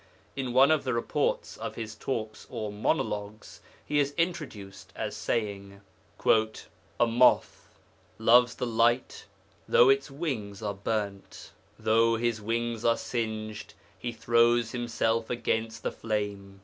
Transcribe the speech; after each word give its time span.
In 0.35 0.51
one 0.51 0.71
of 0.71 0.83
the 0.83 0.95
reports 0.95 1.57
of 1.57 1.75
his 1.75 1.93
talks 1.93 2.47
or 2.49 2.71
monologues 2.73 3.61
he 3.85 3.99
is 3.99 4.15
introduced 4.17 4.91
as 4.95 5.15
saying: 5.15 5.81
'A 6.25 6.47
moth 7.05 7.77
loves 8.17 8.55
the 8.55 8.65
light 8.65 9.27
though 9.69 9.89
his 9.89 10.09
wings 10.09 10.63
are 10.63 10.73
burnt. 10.73 11.51
Though 11.77 12.15
his 12.15 12.41
wings 12.41 12.83
are 12.83 12.97
singed, 12.97 13.75
he 13.99 14.11
throws 14.11 14.71
himself 14.71 15.29
against 15.29 15.83
the 15.83 15.91
flame. 15.91 16.59